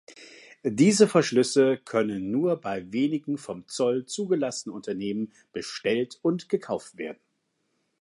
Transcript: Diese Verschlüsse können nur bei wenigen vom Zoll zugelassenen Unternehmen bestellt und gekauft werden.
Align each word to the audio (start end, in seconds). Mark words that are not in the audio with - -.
Diese 0.63 1.07
Verschlüsse 1.07 1.77
können 1.77 2.31
nur 2.31 2.59
bei 2.59 2.91
wenigen 2.91 3.37
vom 3.37 3.67
Zoll 3.67 4.07
zugelassenen 4.07 4.75
Unternehmen 4.75 5.31
bestellt 5.51 6.17
und 6.23 6.49
gekauft 6.49 6.97
werden. 6.97 7.21